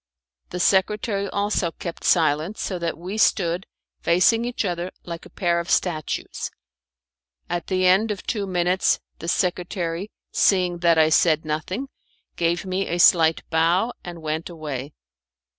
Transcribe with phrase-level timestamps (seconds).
[0.49, 3.67] The secretary also kept silence, so that we stood
[4.01, 6.49] facing each other like a pair of statues.
[7.47, 11.87] At the end of two minutes, the secretary, seeing that I said nothing,
[12.35, 14.93] gave me a slight bow, and went away.